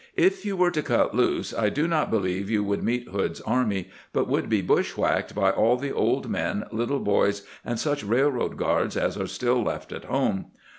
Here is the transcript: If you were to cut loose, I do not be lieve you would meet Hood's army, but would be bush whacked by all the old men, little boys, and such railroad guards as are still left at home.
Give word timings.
If 0.17 0.45
you 0.45 0.57
were 0.57 0.71
to 0.71 0.81
cut 0.81 1.13
loose, 1.15 1.53
I 1.53 1.69
do 1.69 1.87
not 1.87 2.09
be 2.09 2.17
lieve 2.17 2.49
you 2.49 2.63
would 2.63 2.81
meet 2.81 3.09
Hood's 3.09 3.39
army, 3.41 3.91
but 4.13 4.27
would 4.27 4.49
be 4.49 4.63
bush 4.63 4.97
whacked 4.97 5.35
by 5.35 5.51
all 5.51 5.77
the 5.77 5.91
old 5.91 6.27
men, 6.27 6.65
little 6.71 7.01
boys, 7.01 7.43
and 7.63 7.77
such 7.79 8.03
railroad 8.03 8.57
guards 8.57 8.97
as 8.97 9.15
are 9.15 9.27
still 9.27 9.61
left 9.61 9.91
at 9.91 10.05
home. 10.05 10.47